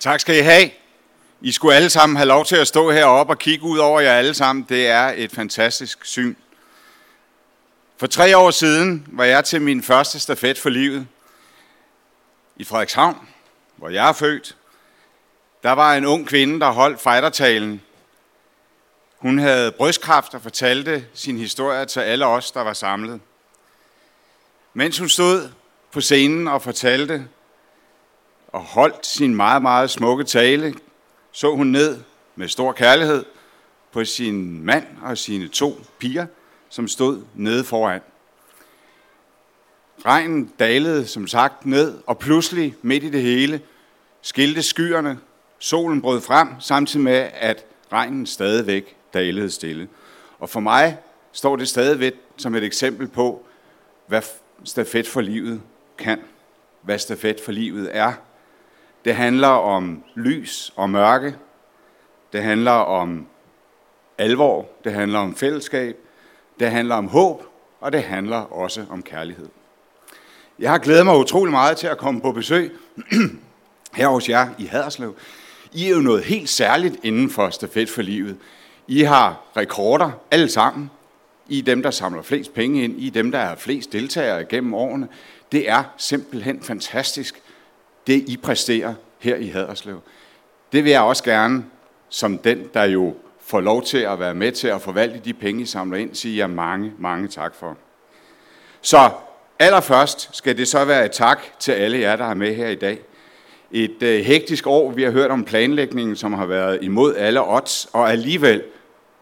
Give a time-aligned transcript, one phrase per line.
[0.00, 0.70] Tak skal I have.
[1.40, 4.12] I skulle alle sammen have lov til at stå heroppe og kigge ud over jer
[4.12, 4.66] alle sammen.
[4.68, 6.34] Det er et fantastisk syn.
[7.98, 11.06] For tre år siden var jeg til min første stafet for livet
[12.56, 13.28] i Frederikshavn,
[13.76, 14.56] hvor jeg er født.
[15.62, 17.82] Der var en ung kvinde, der holdt fightertalen.
[19.18, 23.20] Hun havde brystkræft og fortalte sin historie til alle os, der var samlet.
[24.74, 25.48] Mens hun stod
[25.92, 27.28] på scenen og fortalte
[28.52, 30.74] og holdt sin meget, meget smukke tale,
[31.32, 31.98] så hun ned
[32.36, 33.24] med stor kærlighed
[33.92, 36.26] på sin mand og sine to piger,
[36.68, 38.00] som stod nede foran.
[40.06, 43.60] Regnen dalede som sagt ned, og pludselig midt i det hele
[44.22, 45.18] skilte skyerne.
[45.58, 49.88] Solen brød frem, samtidig med, at regnen stadigvæk dalede stille.
[50.38, 50.98] Og for mig
[51.32, 53.46] står det stadigvæk som et eksempel på,
[54.06, 54.22] hvad
[54.64, 55.62] stafet for livet
[55.98, 56.20] kan.
[56.82, 58.12] Hvad stafet for livet er.
[59.04, 61.34] Det handler om lys og mørke.
[62.32, 63.26] Det handler om
[64.18, 64.68] alvor.
[64.84, 65.96] Det handler om fællesskab.
[66.60, 67.44] Det handler om håb.
[67.80, 69.48] Og det handler også om kærlighed.
[70.58, 72.72] Jeg har glædet mig utrolig meget til at komme på besøg
[73.98, 75.16] her hos jer i Haderslev.
[75.72, 78.36] I er jo noget helt særligt inden for Stafet for Livet.
[78.86, 80.90] I har rekorder alle sammen.
[81.48, 83.00] I er dem, der samler flest penge ind.
[83.00, 85.08] I er dem, der har flest deltagere gennem årene.
[85.52, 87.42] Det er simpelthen fantastisk,
[88.06, 90.00] det I præsterer her i Haderslev.
[90.72, 91.64] Det vil jeg også gerne,
[92.08, 95.62] som den, der jo får lov til at være med til at forvalte de penge,
[95.62, 97.76] I samler ind, sige jer mange, mange tak for.
[98.80, 99.10] Så
[99.58, 102.74] allerførst skal det så være et tak til alle jer, der er med her i
[102.74, 102.98] dag.
[103.70, 107.88] Et øh, hektisk år, vi har hørt om planlægningen, som har været imod alle odds,
[107.92, 108.62] og alligevel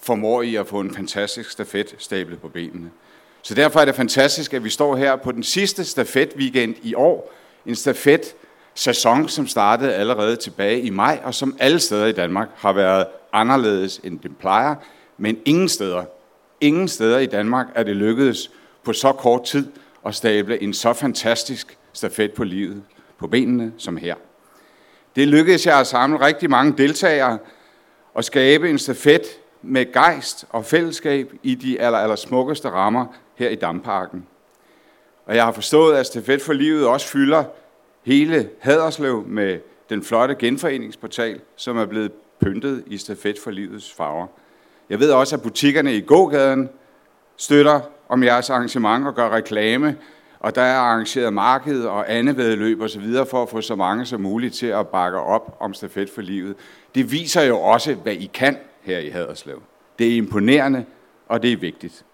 [0.00, 2.90] formår I at få en fantastisk stafet stablet på benene.
[3.42, 6.94] Så derfor er det fantastisk, at vi står her på den sidste stafet weekend i
[6.94, 7.32] år.
[7.66, 8.34] En stafet
[8.74, 13.06] sæson, som startede allerede tilbage i maj, og som alle steder i Danmark har været
[13.32, 14.74] anderledes end den plejer.
[15.18, 16.04] Men ingen steder,
[16.60, 18.50] ingen steder i Danmark er det lykkedes
[18.84, 19.66] på så kort tid
[20.06, 22.82] at stable en så fantastisk stafet på livet
[23.18, 24.14] på benene som her.
[25.16, 27.38] Det lykkedes jeg at samle rigtig mange deltagere
[28.14, 29.22] og skabe en stafet
[29.62, 34.26] med gejst og fællesskab i de aller, aller smukkeste rammer her i Damparken.
[35.26, 37.44] Og jeg har forstået, at Stafet for Livet også fylder
[38.04, 39.58] hele Haderslev med
[39.90, 44.26] den flotte genforeningsportal, som er blevet pyntet i Stafet for Livets farver.
[44.90, 46.68] Jeg ved også, at butikkerne i gågaden
[47.36, 49.96] støtter om jeres arrangement og gør reklame,
[50.40, 54.06] og der er arrangeret marked og andevedløb og så videre for at få så mange
[54.06, 56.54] som muligt til at bakke op om Stafet for Livet.
[56.94, 59.62] Det viser jo også, hvad I kan her i Haderslev.
[59.98, 60.84] Det er imponerende,
[61.28, 62.04] og det er vigtigt.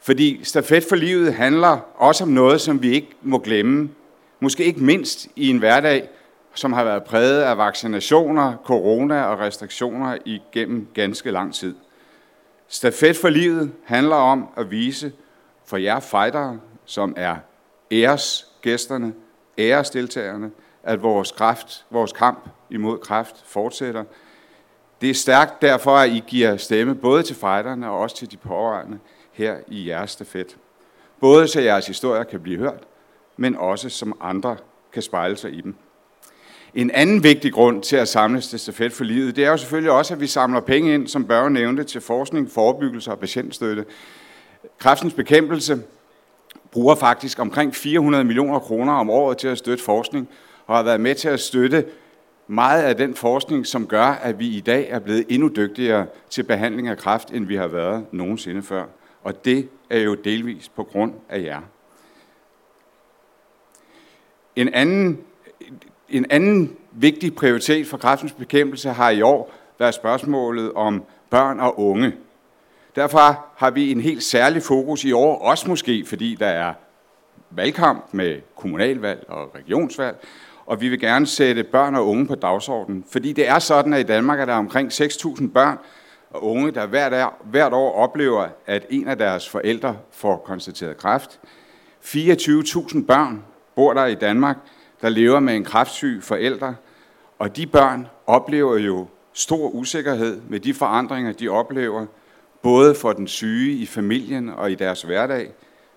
[0.00, 3.88] Fordi stafet for livet handler også om noget, som vi ikke må glemme.
[4.42, 6.08] Måske ikke mindst i en hverdag,
[6.54, 11.74] som har været præget af vaccinationer, corona og restriktioner igennem ganske lang tid.
[12.68, 15.12] Stafet for livet handler om at vise
[15.66, 17.36] for jer fightere, som er
[17.92, 19.12] æresgæsterne,
[19.58, 20.50] æresdeltagerne,
[20.82, 24.04] at vores, kraft, vores kamp imod kræft fortsætter.
[25.00, 28.36] Det er stærkt derfor, at I giver stemme både til fighterne og også til de
[28.36, 28.98] pårørende
[29.32, 30.56] her i jeres stafet.
[31.20, 32.84] Både så jeres historier kan blive hørt,
[33.36, 34.56] men også som andre
[34.92, 35.74] kan spejle sig i dem.
[36.74, 39.90] En anden vigtig grund til at samles til stafet for livet, det er jo selvfølgelig
[39.90, 43.84] også, at vi samler penge ind, som Børge nævnte, til forskning, forebyggelse og patientstøtte.
[44.78, 45.82] Kræftens bekæmpelse
[46.70, 50.28] bruger faktisk omkring 400 millioner kroner om året til at støtte forskning,
[50.66, 51.84] og har været med til at støtte
[52.46, 56.42] meget af den forskning, som gør, at vi i dag er blevet endnu dygtigere til
[56.42, 58.84] behandling af kræft, end vi har været nogensinde før.
[59.22, 61.60] Og det er jo delvis på grund af jer.
[64.56, 65.18] En anden,
[66.08, 71.80] en anden vigtig prioritet for kræftens bekæmpelse har i år været spørgsmålet om børn og
[71.80, 72.12] unge.
[72.96, 76.74] Derfor har vi en helt særlig fokus i år, også måske fordi der er
[77.50, 80.16] valgkamp med kommunalvalg og regionsvalg,
[80.66, 83.04] og vi vil gerne sætte børn og unge på dagsordenen.
[83.12, 85.78] Fordi det er sådan, at i Danmark er der omkring 6.000 børn
[86.30, 90.96] og unge, der hvert, er, hvert år oplever, at en af deres forældre får konstateret
[90.96, 91.40] kræft.
[92.04, 93.44] 24.000 børn
[93.76, 94.56] bor der i Danmark,
[95.00, 96.74] der lever med en kræftsyg forælder,
[97.38, 102.06] og de børn oplever jo stor usikkerhed med de forandringer, de oplever,
[102.62, 105.52] både for den syge i familien og i deres hverdag.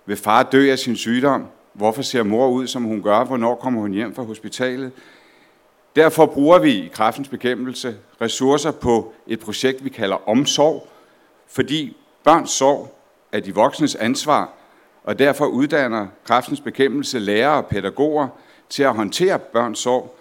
[0.06, 1.48] Vil far dø af sin sygdom?
[1.74, 3.24] Hvorfor ser mor ud, som hun gør?
[3.24, 4.92] Hvornår kommer hun hjem fra hospitalet?
[5.96, 10.88] Derfor bruger vi i kraftens bekæmpelse ressourcer på et projekt, vi kalder omsorg,
[11.48, 13.00] fordi børns sorg
[13.32, 14.54] er de voksnes ansvar,
[15.06, 18.28] og derfor uddanner kraftens bekæmpelse lærere og pædagoger
[18.70, 20.18] til at håndtere børns sorg,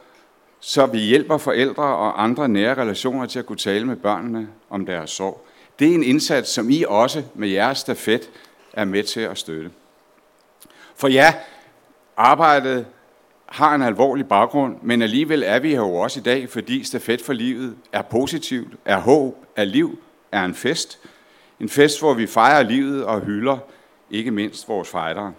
[0.60, 4.86] så vi hjælper forældre og andre nære relationer til at kunne tale med børnene om
[4.86, 5.46] deres sorg.
[5.78, 8.30] Det er en indsats, som I også med jeres stafet
[8.72, 9.70] er med til at støtte.
[10.96, 11.34] For ja,
[12.16, 12.86] arbejdet
[13.46, 17.20] har en alvorlig baggrund, men alligevel er vi her jo også i dag, fordi stafet
[17.20, 19.98] for livet er positivt, er håb, er liv,
[20.32, 20.98] er en fest.
[21.60, 23.58] En fest, hvor vi fejrer livet og hylder
[24.10, 25.32] ikke mindst vores fejdere.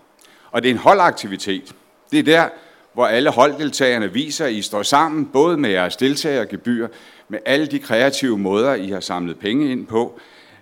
[0.51, 1.75] Og det er en holdaktivitet.
[2.11, 2.49] Det er der,
[2.93, 6.87] hvor alle holddeltagerne viser, at I står sammen, både med jeres deltagergebyr,
[7.29, 10.19] med alle de kreative måder, I har samlet penge ind på.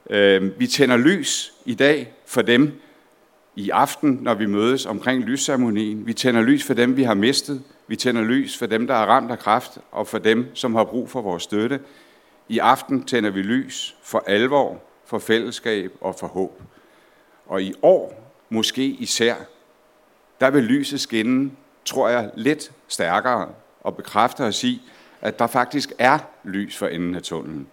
[0.09, 2.81] Øhm, vi tænder lys i dag for dem
[3.55, 6.05] i aften, når vi mødes omkring lysceremonien.
[6.05, 7.61] Vi tænder lys for dem, vi har mistet.
[7.87, 10.83] Vi tænder lys for dem, der er ramt af kræft, og for dem, som har
[10.83, 11.79] brug for vores støtte.
[12.49, 16.61] I aften tænder vi lys for alvor, for fællesskab og for håb.
[17.45, 19.35] Og i år, måske især,
[20.39, 21.51] der vil lyset skinne
[21.85, 23.49] tror jeg, lidt stærkere
[23.81, 24.81] og bekræfter os i,
[25.21, 27.67] at der faktisk er lys for enden af tunnelen.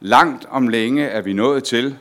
[0.00, 1.98] Langt om længe er vi nået til,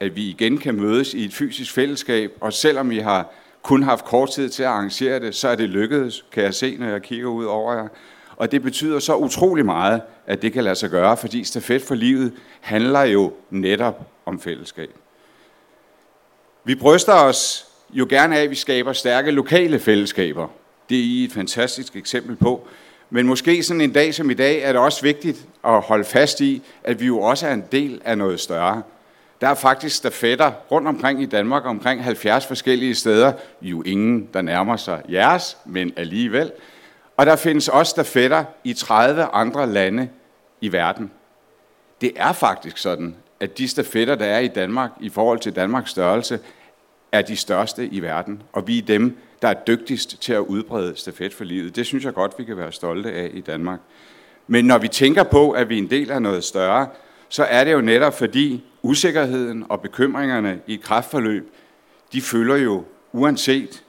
[0.00, 3.32] at vi igen kan mødes i et fysisk fællesskab, og selvom vi har
[3.62, 6.76] kun haft kort tid til at arrangere det, så er det lykkedes, kan jeg se,
[6.76, 7.88] når jeg kigger ud over jer.
[8.36, 11.94] Og det betyder så utrolig meget, at det kan lade sig gøre, fordi stafet for
[11.94, 15.01] livet handler jo netop om fællesskab.
[16.64, 20.48] Vi bryster os jo gerne af, at vi skaber stærke lokale fællesskaber.
[20.88, 22.66] Det er I et fantastisk eksempel på.
[23.10, 26.40] Men måske sådan en dag som i dag er det også vigtigt at holde fast
[26.40, 28.82] i, at vi jo også er en del af noget større.
[29.40, 33.32] Der er faktisk stafetter rundt omkring i Danmark, omkring 70 forskellige steder.
[33.62, 36.52] Jo ingen, der nærmer sig jeres, men alligevel.
[37.16, 40.08] Og der findes også stafetter i 30 andre lande
[40.60, 41.10] i verden.
[42.00, 45.90] Det er faktisk sådan, at de stafetter, der er i Danmark i forhold til Danmarks
[45.90, 46.38] størrelse,
[47.12, 50.96] er de største i verden, og vi er dem, der er dygtigst til at udbrede
[50.96, 51.76] stafet for livet.
[51.76, 53.80] Det synes jeg godt, vi kan være stolte af i Danmark.
[54.46, 56.88] Men når vi tænker på, at vi er en del af noget større,
[57.28, 61.52] så er det jo netop fordi usikkerheden og bekymringerne i et kraftforløb,
[62.12, 63.84] de følger jo uanset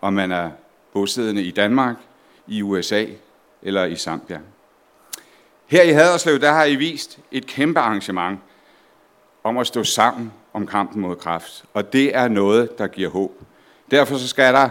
[0.00, 0.50] om man er
[0.92, 1.96] bosiddende i Danmark,
[2.46, 3.04] i USA
[3.62, 4.40] eller i Zambia.
[5.66, 8.40] Her i Haderslev, der har I vist et kæmpe arrangement
[9.44, 11.64] om at stå sammen om kampen mod kræft.
[11.74, 13.32] Og det er noget, der giver håb.
[13.90, 14.70] Derfor så skal der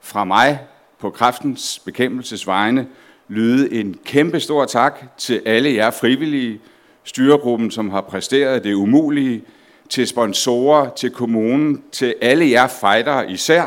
[0.00, 0.60] fra mig
[0.98, 2.86] på kræftens bekæmpelsesvejene
[3.28, 6.60] lyde en kæmpe stor tak til alle jer frivillige,
[7.04, 9.44] styregruppen, som har præsteret det umulige,
[9.88, 13.64] til sponsorer, til kommunen, til alle jer fightere især,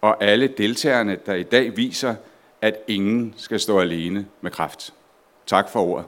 [0.00, 2.14] og alle deltagerne, der i dag viser,
[2.62, 4.94] at ingen skal stå alene med kræft.
[5.46, 6.06] Tak for ordet.